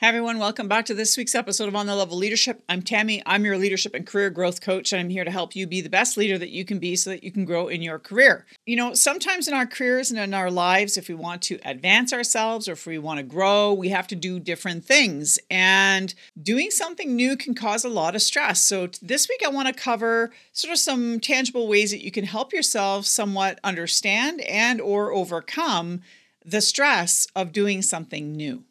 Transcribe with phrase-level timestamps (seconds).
[0.00, 0.38] Hi, everyone.
[0.38, 2.62] Welcome back to this week's episode of On the Level Leadership.
[2.68, 3.20] I'm Tammy.
[3.26, 5.90] I'm your leadership and career growth coach, and I'm here to help you be the
[5.90, 8.46] best leader that you can be so that you can grow in your career.
[8.64, 12.12] You know, sometimes in our careers and in our lives, if we want to advance
[12.12, 15.36] ourselves or if we want to grow, we have to do different things.
[15.50, 18.60] And doing something new can cause a lot of stress.
[18.60, 22.22] So this week, I want to cover sort of some tangible ways that you can
[22.22, 26.02] help yourself somewhat understand and or overcome
[26.44, 28.62] the stress of doing something new.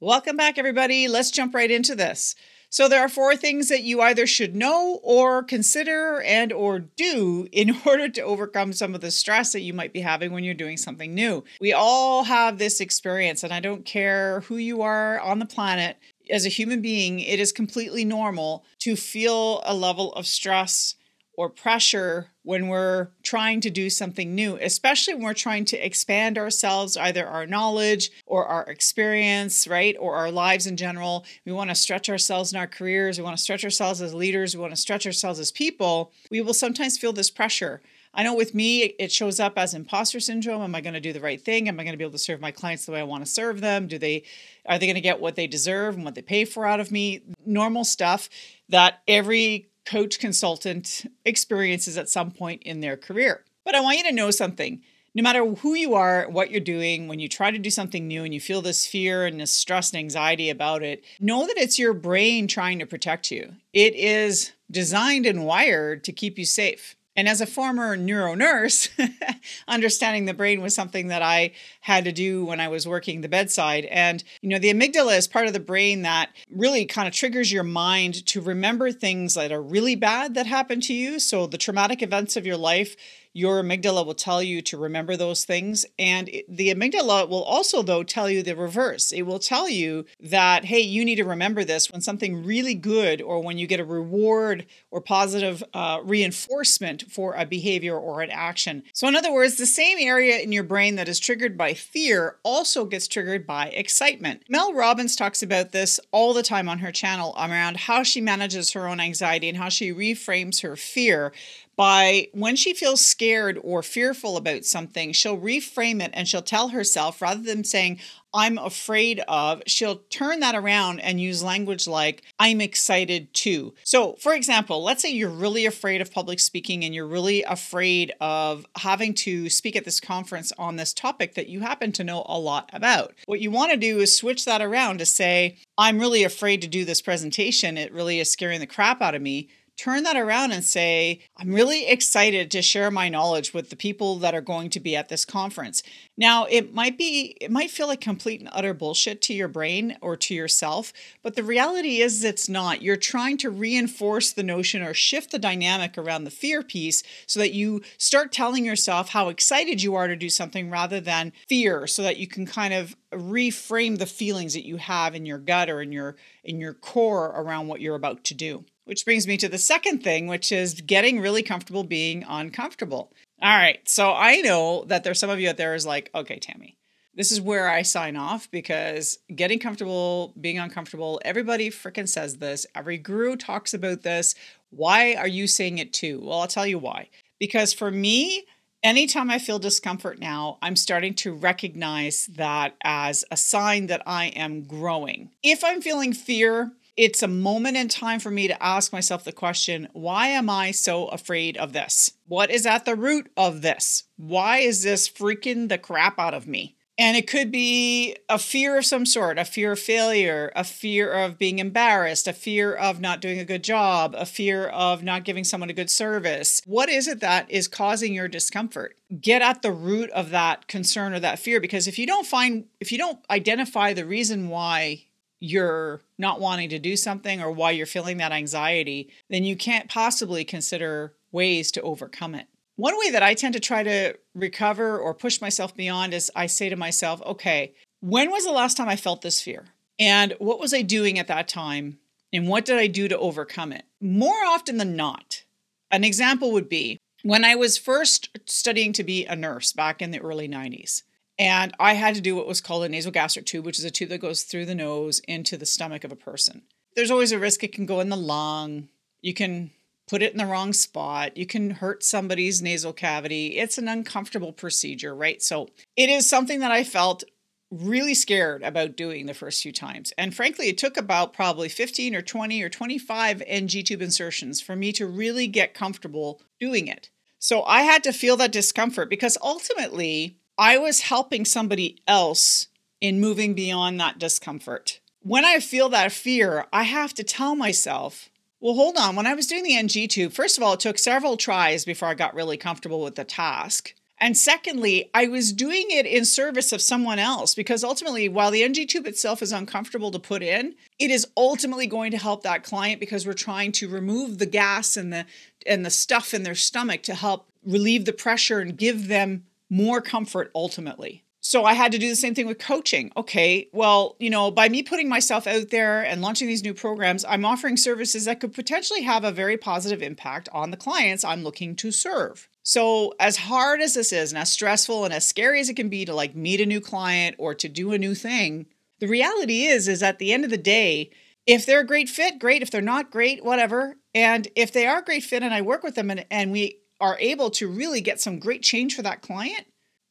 [0.00, 1.08] Welcome back, everybody.
[1.08, 2.34] Let's jump right into this.
[2.68, 7.48] So there are four things that you either should know or consider and or do
[7.50, 10.52] in order to overcome some of the stress that you might be having when you're
[10.52, 11.44] doing something new.
[11.62, 15.96] We all have this experience and I don't care who you are on the planet,
[16.28, 20.94] as a human being, it is completely normal to feel a level of stress
[21.36, 26.38] or pressure when we're trying to do something new, especially when we're trying to expand
[26.38, 29.96] ourselves, either our knowledge or our experience, right?
[29.98, 31.24] Or our lives in general.
[31.44, 33.18] We want to stretch ourselves in our careers.
[33.18, 34.54] We want to stretch ourselves as leaders.
[34.54, 36.12] We want to stretch ourselves as people.
[36.30, 37.82] We will sometimes feel this pressure.
[38.16, 40.62] I know with me, it shows up as imposter syndrome.
[40.62, 41.68] Am I going to do the right thing?
[41.68, 43.30] Am I going to be able to serve my clients the way I want to
[43.30, 43.86] serve them?
[43.88, 44.22] Do they
[44.64, 46.90] are they going to get what they deserve and what they pay for out of
[46.90, 47.20] me?
[47.44, 48.30] Normal stuff
[48.70, 53.44] that every coach consultant experiences at some point in their career.
[53.64, 54.82] But I want you to know something.
[55.14, 58.24] No matter who you are, what you're doing, when you try to do something new
[58.24, 61.78] and you feel this fear and this stress and anxiety about it, know that it's
[61.78, 63.54] your brain trying to protect you.
[63.72, 66.95] It is designed and wired to keep you safe.
[67.16, 68.88] And as a former neuro nurse,
[69.68, 73.28] understanding the brain was something that I had to do when I was working the
[73.28, 73.86] bedside.
[73.86, 77.50] And, you know, the amygdala is part of the brain that really kind of triggers
[77.50, 81.18] your mind to remember things that are really bad that happened to you.
[81.18, 82.96] So the traumatic events of your life
[83.36, 85.84] your amygdala will tell you to remember those things.
[85.98, 89.12] And the amygdala will also, though, tell you the reverse.
[89.12, 93.20] It will tell you that, hey, you need to remember this when something really good
[93.20, 98.30] or when you get a reward or positive uh, reinforcement for a behavior or an
[98.30, 98.82] action.
[98.94, 102.36] So, in other words, the same area in your brain that is triggered by fear
[102.42, 104.44] also gets triggered by excitement.
[104.48, 108.70] Mel Robbins talks about this all the time on her channel around how she manages
[108.70, 111.34] her own anxiety and how she reframes her fear
[111.76, 116.68] by when she feels scared or fearful about something, she'll reframe it and she'll tell
[116.68, 118.00] herself rather than saying,
[118.32, 123.74] I'm afraid of, she'll turn that around and use language like, I'm excited too.
[123.84, 128.12] So, for example, let's say you're really afraid of public speaking and you're really afraid
[128.20, 132.24] of having to speak at this conference on this topic that you happen to know
[132.26, 133.14] a lot about.
[133.26, 136.68] What you want to do is switch that around to say, I'm really afraid to
[136.68, 137.78] do this presentation.
[137.78, 141.52] It really is scaring the crap out of me turn that around and say, I'm
[141.52, 145.08] really excited to share my knowledge with the people that are going to be at
[145.08, 145.82] this conference.
[146.16, 149.98] Now, it might be, it might feel like complete and utter bullshit to your brain
[150.00, 150.92] or to yourself,
[151.22, 152.80] but the reality is it's not.
[152.80, 157.38] You're trying to reinforce the notion or shift the dynamic around the fear piece so
[157.40, 161.86] that you start telling yourself how excited you are to do something rather than fear
[161.86, 165.68] so that you can kind of reframe the feelings that you have in your gut
[165.68, 168.64] or in your in your core around what you're about to do.
[168.86, 173.12] Which brings me to the second thing, which is getting really comfortable being uncomfortable.
[173.42, 176.38] All right, so I know that there's some of you out there is like, okay,
[176.38, 176.78] Tammy,
[177.14, 182.64] this is where I sign off because getting comfortable, being uncomfortable, everybody freaking says this.
[182.74, 184.34] Every guru talks about this.
[184.70, 186.20] Why are you saying it too?
[186.22, 187.08] Well, I'll tell you why.
[187.40, 188.44] Because for me,
[188.82, 194.26] anytime I feel discomfort now, I'm starting to recognize that as a sign that I
[194.26, 195.30] am growing.
[195.42, 199.32] If I'm feeling fear, it's a moment in time for me to ask myself the
[199.32, 202.10] question why am I so afraid of this?
[202.26, 204.04] What is at the root of this?
[204.16, 206.76] Why is this freaking the crap out of me?
[206.98, 211.12] And it could be a fear of some sort, a fear of failure, a fear
[211.12, 215.24] of being embarrassed, a fear of not doing a good job, a fear of not
[215.24, 216.62] giving someone a good service.
[216.64, 218.96] What is it that is causing your discomfort?
[219.20, 222.64] Get at the root of that concern or that fear because if you don't find,
[222.80, 225.04] if you don't identify the reason why
[225.40, 229.88] you're not wanting to do something or why you're feeling that anxiety, then you can't
[229.88, 232.46] possibly consider ways to overcome it.
[232.76, 236.46] One way that I tend to try to recover or push myself beyond is I
[236.46, 239.66] say to myself, okay, when was the last time I felt this fear?
[239.98, 241.98] And what was I doing at that time?
[242.32, 243.84] And what did I do to overcome it?
[244.00, 245.44] More often than not,
[245.90, 250.10] an example would be when I was first studying to be a nurse back in
[250.10, 251.02] the early 90s.
[251.38, 254.08] And I had to do what was called a nasogastric tube, which is a tube
[254.08, 256.62] that goes through the nose into the stomach of a person.
[256.94, 258.88] There's always a risk it can go in the lung.
[259.20, 259.70] You can
[260.08, 261.36] put it in the wrong spot.
[261.36, 263.58] You can hurt somebody's nasal cavity.
[263.58, 265.42] It's an uncomfortable procedure, right?
[265.42, 267.24] So it is something that I felt
[267.70, 270.12] really scared about doing the first few times.
[270.16, 274.76] And frankly, it took about probably 15 or 20 or 25 NG tube insertions for
[274.76, 277.10] me to really get comfortable doing it.
[277.38, 282.68] So I had to feel that discomfort because ultimately I was helping somebody else
[283.00, 285.00] in moving beyond that discomfort.
[285.20, 288.30] When I feel that fear, I have to tell myself,
[288.60, 289.16] well, hold on.
[289.16, 292.08] When I was doing the NG tube, first of all, it took several tries before
[292.08, 293.94] I got really comfortable with the task.
[294.18, 298.62] And secondly, I was doing it in service of someone else because ultimately, while the
[298.62, 302.64] NG tube itself is uncomfortable to put in, it is ultimately going to help that
[302.64, 305.26] client because we're trying to remove the gas and the
[305.66, 310.00] and the stuff in their stomach to help relieve the pressure and give them more
[310.00, 311.24] comfort ultimately.
[311.40, 313.12] So I had to do the same thing with coaching.
[313.16, 317.24] Okay, well, you know, by me putting myself out there and launching these new programs,
[317.24, 321.44] I'm offering services that could potentially have a very positive impact on the clients I'm
[321.44, 322.48] looking to serve.
[322.64, 325.88] So, as hard as this is and as stressful and as scary as it can
[325.88, 328.66] be to like meet a new client or to do a new thing,
[328.98, 331.12] the reality is is at the end of the day,
[331.46, 332.62] if they're a great fit, great.
[332.62, 333.98] If they're not great, whatever.
[334.14, 336.80] And if they are a great fit and I work with them and, and we
[337.00, 339.66] are able to really get some great change for that client,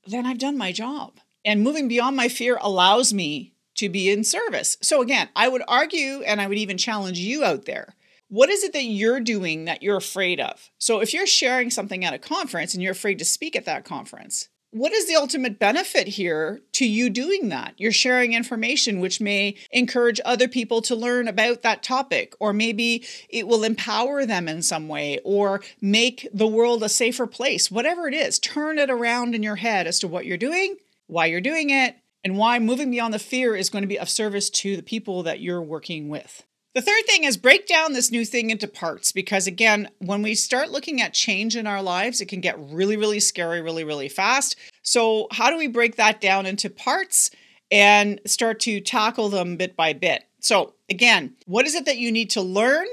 [0.06, 1.20] then I've done my job.
[1.44, 4.78] And moving beyond my fear allows me to be in service.
[4.82, 7.96] So, again, I would argue and I would even challenge you out there
[8.28, 10.70] what is it that you're doing that you're afraid of?
[10.78, 13.86] So, if you're sharing something at a conference and you're afraid to speak at that
[13.86, 17.74] conference, what is the ultimate benefit here to you doing that?
[17.77, 23.06] You're sharing information which may encourage other people to learn about that topic, or maybe
[23.30, 27.72] it will empower them in some way, or make the world a safer place.
[27.72, 30.75] Whatever it is, turn it around in your head as to what you're doing,
[31.07, 31.95] why you're doing it,
[32.25, 35.24] and why moving beyond the fear is going to be of service to the people
[35.24, 36.44] that you're working with.
[36.75, 40.36] The third thing is break down this new thing into parts because, again, when we
[40.36, 44.10] start looking at change in our lives, it can get really, really scary, really, really
[44.10, 44.57] fast.
[44.81, 47.31] So, how do we break that down into parts
[47.72, 50.25] and start to tackle them bit by bit?
[50.42, 52.88] So, again, what is it that you need to learn,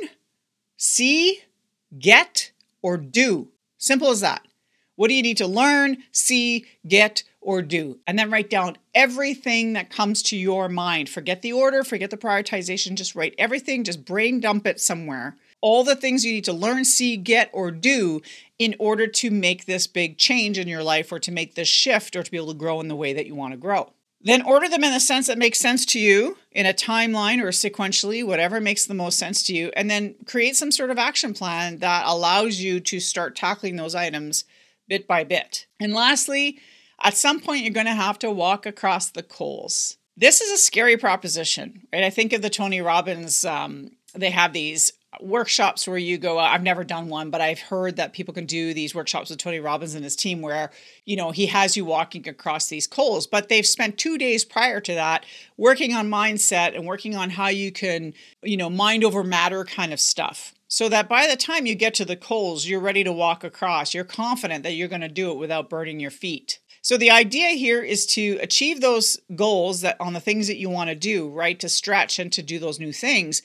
[0.76, 1.40] see,
[1.98, 2.52] get,
[2.82, 3.48] or do?
[3.78, 4.46] Simple as that.
[4.94, 7.98] What do you need to learn, see, get, or do.
[8.06, 11.08] And then write down everything that comes to your mind.
[11.08, 15.36] Forget the order, forget the prioritization, just write everything, just brain dump it somewhere.
[15.60, 18.22] All the things you need to learn, see, get, or do
[18.58, 22.16] in order to make this big change in your life or to make this shift
[22.16, 23.92] or to be able to grow in the way that you want to grow.
[24.24, 27.48] Then order them in the sense that makes sense to you in a timeline or
[27.48, 29.72] sequentially, whatever makes the most sense to you.
[29.74, 33.96] And then create some sort of action plan that allows you to start tackling those
[33.96, 34.44] items
[34.88, 35.66] bit by bit.
[35.80, 36.60] And lastly,
[37.02, 39.98] at some point, you're going to have to walk across the coals.
[40.16, 42.04] This is a scary proposition, right?
[42.04, 46.62] I think of the Tony Robbins, um, they have these workshops where you go I've
[46.62, 49.94] never done one but I've heard that people can do these workshops with Tony Robbins
[49.94, 50.70] and his team where
[51.04, 54.80] you know he has you walking across these coals but they've spent 2 days prior
[54.80, 55.26] to that
[55.58, 59.92] working on mindset and working on how you can you know mind over matter kind
[59.92, 63.12] of stuff so that by the time you get to the coals you're ready to
[63.12, 66.96] walk across you're confident that you're going to do it without burning your feet so
[66.96, 70.90] the idea here is to achieve those goals that on the things that you want
[70.90, 71.58] to do, right?
[71.60, 73.40] To stretch and to do those new things.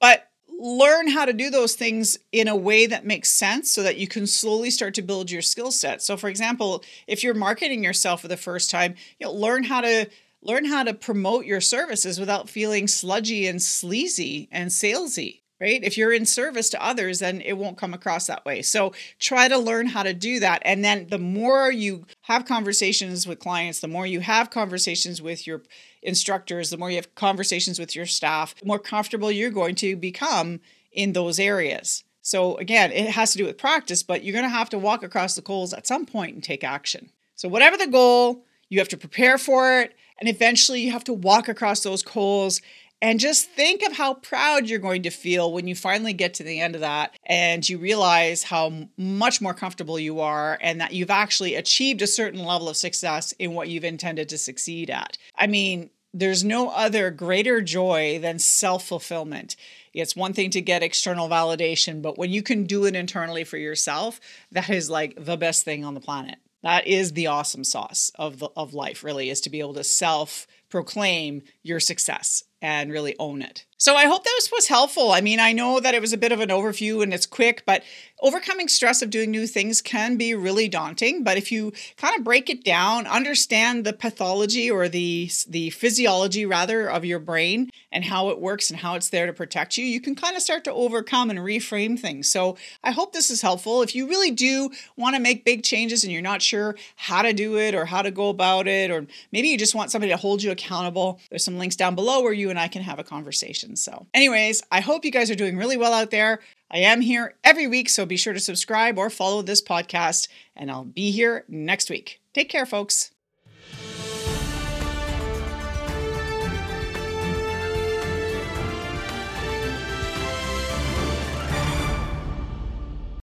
[0.00, 3.98] But learn how to do those things in a way that makes sense so that
[3.98, 6.02] you can slowly start to build your skill set.
[6.02, 9.80] So for example, if you're marketing yourself for the first time, you know, learn how
[9.80, 10.08] to
[10.42, 15.84] learn how to promote your services without feeling sludgy and sleazy and salesy right?
[15.84, 18.62] If you're in service to others, then it won't come across that way.
[18.62, 20.60] So try to learn how to do that.
[20.64, 25.46] And then the more you have conversations with clients, the more you have conversations with
[25.46, 25.62] your
[26.02, 29.94] instructors, the more you have conversations with your staff, the more comfortable you're going to
[29.94, 30.58] become
[30.90, 32.02] in those areas.
[32.22, 35.04] So again, it has to do with practice, but you're going to have to walk
[35.04, 37.10] across the coals at some point and take action.
[37.36, 41.12] So whatever the goal, you have to prepare for it and eventually you have to
[41.12, 42.60] walk across those coals
[43.02, 46.44] and just think of how proud you're going to feel when you finally get to
[46.44, 50.92] the end of that and you realize how much more comfortable you are and that
[50.92, 55.18] you've actually achieved a certain level of success in what you've intended to succeed at.
[55.34, 59.56] I mean, there's no other greater joy than self fulfillment.
[59.92, 63.56] It's one thing to get external validation, but when you can do it internally for
[63.56, 64.20] yourself,
[64.52, 66.36] that is like the best thing on the planet.
[66.62, 69.84] That is the awesome sauce of the, of life really is to be able to
[69.84, 73.66] self proclaim your success and really own it.
[73.82, 75.10] So I hope this was helpful.
[75.10, 77.64] I mean, I know that it was a bit of an overview and it's quick,
[77.66, 77.82] but
[78.20, 81.24] overcoming stress of doing new things can be really daunting.
[81.24, 86.46] But if you kind of break it down, understand the pathology or the the physiology
[86.46, 89.84] rather of your brain and how it works and how it's there to protect you,
[89.84, 92.30] you can kind of start to overcome and reframe things.
[92.30, 93.82] So I hope this is helpful.
[93.82, 97.32] If you really do want to make big changes and you're not sure how to
[97.32, 100.16] do it or how to go about it, or maybe you just want somebody to
[100.16, 103.04] hold you accountable, there's some links down below where you and I can have a
[103.04, 103.71] conversation.
[103.76, 106.40] So, anyways, I hope you guys are doing really well out there.
[106.70, 110.70] I am here every week, so be sure to subscribe or follow this podcast, and
[110.70, 112.20] I'll be here next week.
[112.34, 113.11] Take care, folks.